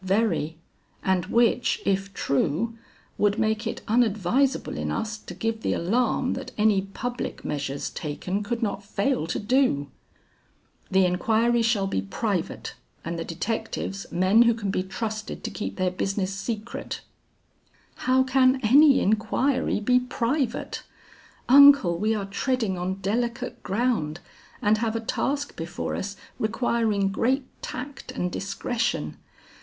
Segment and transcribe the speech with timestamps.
[0.03, 0.57] "Very,
[1.03, 2.75] and which, if true,
[3.19, 8.41] would make it unadvisable in us to give the alarm that any public measures taken
[8.41, 9.91] could not fail to do."
[10.89, 12.73] "The inquiry shall be private,
[13.05, 17.01] and the detectives, men who can be trusted to keep their business secret."
[18.07, 20.81] "How can any inquiry be private?
[21.47, 24.19] Uncle, we are treading on delicate ground,
[24.63, 29.17] and have a task before us requiring great tact and discretion.